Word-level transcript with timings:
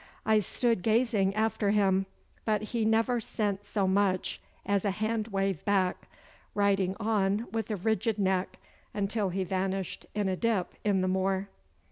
I 0.25 0.39
stood 0.39 0.81
gazing 0.81 1.35
after 1.35 1.69
him, 1.69 2.07
but 2.43 2.63
he 2.73 2.85
never 2.85 3.21
sent 3.21 3.63
so 3.63 3.87
much 3.87 4.41
as 4.65 4.83
a 4.83 4.89
hand 4.89 5.27
wave 5.27 5.63
back, 5.63 6.07
riding 6.55 6.95
on 6.99 7.45
with 7.51 7.69
a 7.69 7.75
rigid 7.75 8.17
neck 8.17 8.57
until 8.95 9.29
he 9.29 9.43
vanished 9.43 10.07
in 10.15 10.27
a 10.27 10.35
dip 10.35 10.73
in 10.83 11.01
the 11.01 11.07
moor. 11.07 11.49